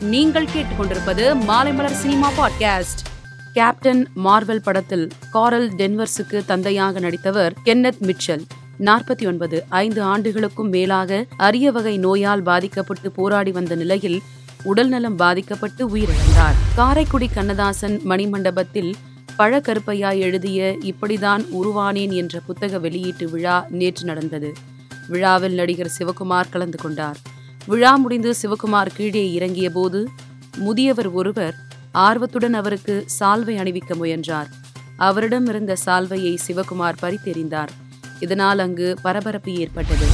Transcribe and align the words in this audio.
நீங்கள் 0.00 0.44
கேட்டுக்கொண்டிருப்பது 0.44 1.36
Maalaimalar 1.48 1.92
cinema 1.92 2.30
podcast. 2.32 3.04
Captain 3.52 4.08
Marvel 4.24 4.62
படத்தில் 4.62 5.08
காரல் 5.30 5.70
டென்வர்ஸுக்கு 5.70 6.44
தந்தையாக 6.46 6.98
நடித்தவர் 6.98 7.54
கென்னத் 7.64 7.96
மிட்சல் 8.02 8.44
நாற்பத்தி 8.78 9.26
ஒன்பது 9.26 9.64
ஐந்து 9.68 10.02
ஆண்டுகளுக்கும் 10.02 10.68
மேலாக 10.68 11.26
அரிய 11.36 11.72
வகை 11.72 11.98
நோயால் 11.98 12.42
பாதிக்கப்பட்டு 12.42 13.10
போராடி 13.10 13.50
வந்த 13.50 13.74
நிலையில் 13.74 14.22
உடல்நலம் 14.62 15.16
பாதிக்கப்பட்டு 15.16 15.88
உயிரிழந்தார். 15.88 16.54
காரைக்குடி 16.74 17.28
கண்ணதாசன் 17.28 18.00
மணிமண்டபத்தில் 18.08 18.94
பழக்கருப்பையா 19.38 20.18
எழுதிய 20.18 20.76
இப்படிதான் 20.82 21.44
உருவானேன் 21.62 22.10
என்ற 22.10 22.40
புத்தக 22.46 22.78
வெளியீட்டு 22.78 23.30
விழா 23.30 23.66
நேற்று 23.70 24.04
நடந்தது. 24.04 24.52
விழாவில் 25.08 25.54
நடிகர் 25.54 25.92
சிவகுமார் 25.98 26.50
கலந்து 26.50 26.78
கொண்டார். 26.78 27.16
விழா 27.66 27.96
முடிந்து 27.96 28.34
சிவகுமார் 28.42 28.88
கீழே 28.96 29.32
இறங்கிய 29.32 29.70
போது 29.70 30.08
முதியவர் 30.56 31.10
ஒருவர் 31.10 31.54
ஆர்வத்துடன் 31.92 32.54
அவருக்கு 32.54 33.06
சால்வை 33.20 33.56
அணிவிக்க 33.56 33.94
முயன்றார். 33.94 34.48
அவரிடம் 34.96 35.46
இருந்த 35.46 35.76
சால்வையை 35.86 36.36
சிவகுமார் 36.46 36.96
பறித்தெறிந்தார். 37.02 37.68
இதனால் 38.20 38.58
அங்கு 38.58 38.96
பரபரப்பு 39.02 39.54
ஏற்பட்டது. 39.54 40.06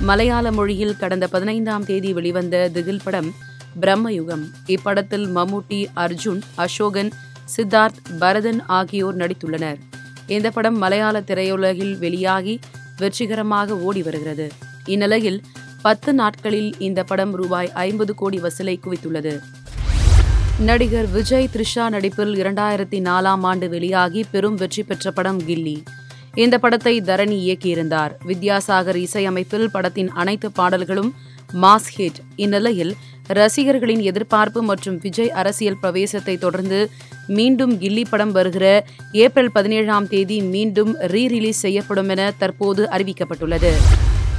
மலையாள 0.00 0.52
மொழியில் 0.52 0.96
கடந்த 0.96 1.26
பதினைந்தாம் 1.26 1.84
தேதி 1.84 2.12
வெளிவந்த 2.12 2.68
திகில் 2.68 3.00
படம் 3.04 3.34
பிரம்மயுகம். 3.80 4.44
இப்படத்தில் 4.66 5.26
மம்முட்டி 5.34 5.86
அர்ஜுன் 5.96 6.40
அசோகன் 6.58 7.10
சித்தார்த் 7.56 8.00
பரதன் 8.18 8.66
ஆகியோர் 8.66 9.16
நடித்துள்ளனர். 9.16 9.78
இந்த 10.26 10.50
படம் 10.50 10.78
மலையாள 10.78 11.20
திரையுலகில் 11.20 11.98
வெளியாகி 11.98 12.58
வெற்றிகரமாக 12.96 13.76
ஓடி 13.76 14.02
வருகிறது. 14.02 14.52
இந்நிலையில் 14.84 15.42
பத்து 15.84 16.14
நாட்களில் 16.14 16.74
இந்த 16.78 17.04
படம் 17.04 17.32
ரூபாய் 17.40 17.70
ஐம்பது 17.72 18.14
கோடி 18.14 18.38
வசூலை 18.38 18.74
குவித்துள்ளது. 18.84 19.32
நடிகர் 20.68 21.08
விஜய் 21.14 21.48
த்ரிஷா 21.54 21.88
நடிப்பில் 21.88 22.34
இரண்டாயிரத்தி 22.42 22.98
நாலாம் 23.06 23.44
ஆண்டு 23.50 23.68
வெளியாகி 23.68 24.24
பெரும் 24.32 24.54
வெற்றி 24.54 24.82
பெற்ற 24.82 25.10
படம் 25.10 25.40
கில்லி. 25.46 25.76
இந்த 26.34 26.58
படத்தை 26.58 27.00
தரணி 27.00 27.38
இயக்கியிருந்தார். 27.46 28.12
வித்யாசாகர் 28.28 28.98
இசையமைப்பில் 29.06 29.70
படத்தின் 29.76 30.10
அனைத்து 30.22 30.50
பாடல்களும் 30.58 31.10
மாஸ் 31.62 31.88
ஹிட். 31.96 32.20
இந்நிலையில் 32.36 32.92
ரசிகர்களின் 33.38 34.02
எதிர்பார்ப்பு 34.10 34.62
மற்றும் 34.62 34.98
விஜய் 35.02 35.30
அரசியல் 35.30 35.80
பிரவேசத்தை 35.82 36.38
தொடர்ந்து 36.38 36.90
மீண்டும் 37.26 37.74
கில்லி 37.80 38.04
படம் 38.10 38.32
வருகிற 38.32 38.66
ஏப்ரல் 39.12 39.52
பதினேழாம் 39.52 40.08
தேதி 40.08 40.40
மீண்டும் 40.54 40.94
ரீ 41.14 41.24
ரிலீஸ் 41.34 41.64
செய்யப்படும் 41.66 42.08
என 42.08 42.30
தற்போது 42.38 42.84
அறிவிக்கப்பட்டுள்ளது. 42.96 43.72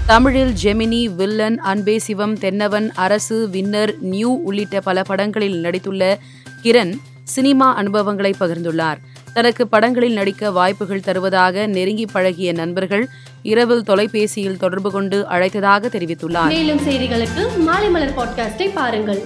தமிழில் 0.06 0.54
ஜெமினி 0.64 1.16
வில்லன் 1.16 1.58
அன்பே 1.58 2.00
சிவம் 2.00 2.40
தென்னவன் 2.40 2.92
அரசு 2.96 3.50
வின்னர் 3.52 3.98
நியூ 4.00 4.40
உள்ளிட்ட 4.44 4.80
பல 4.80 5.04
படங்களில் 5.04 5.64
நடித்துள்ள 5.64 6.18
கிரண் 6.64 6.94
சினிமா 7.24 7.76
அனுபவங்களை 7.76 8.34
பகிர்ந்துள்ளார். 8.40 8.98
தனக்கு 9.34 9.68
படங்களில் 9.68 10.14
நடிக்க 10.14 10.52
வாய்ப்புகள் 10.52 11.00
தருவதாக 11.00 11.68
நெருங்கி 11.68 12.06
பழகிய 12.06 12.54
நண்பர்கள் 12.54 13.08
இரவில் 13.42 13.84
தொலைபேசியில் 13.84 14.58
தொடர்பு 14.58 14.92
கொண்டு 14.92 15.26
அழைத்ததாக 15.30 15.88
தெரிவித்துள்ளார். 15.88 16.48
மேலும் 16.48 16.80
செய்திகளுக்கு 16.80 17.58
மாலை 17.58 17.90
மலர் 17.90 18.18
பாட்காஸ்டை 18.18 18.70
பாருங்கள். 18.74 19.22